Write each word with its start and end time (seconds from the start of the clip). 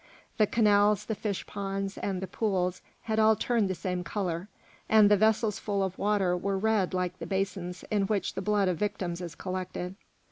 The 0.37 0.47
canals, 0.47 1.05
the 1.05 1.13
fish 1.13 1.45
ponds, 1.45 1.95
and 1.99 2.23
the 2.23 2.27
pools 2.27 2.81
had 3.03 3.19
all 3.19 3.35
turned 3.35 3.69
the 3.69 3.75
same 3.75 4.03
colour, 4.03 4.47
and 4.89 5.11
the 5.11 5.15
vessels 5.15 5.59
full 5.59 5.83
of 5.83 5.99
water 5.99 6.35
were 6.35 6.57
red 6.57 6.95
like 6.95 7.19
the 7.19 7.27
basins 7.27 7.85
in 7.91 8.07
which 8.07 8.33
the 8.33 8.41
blood 8.41 8.67
of 8.67 8.77
victims 8.79 9.21
is 9.21 9.35
collected. 9.35 9.93